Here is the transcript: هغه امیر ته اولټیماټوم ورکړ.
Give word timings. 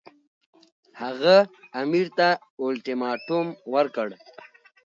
هغه 1.01 1.35
امیر 1.81 2.07
ته 2.17 2.27
اولټیماټوم 2.61 3.47
ورکړ. 3.73 4.09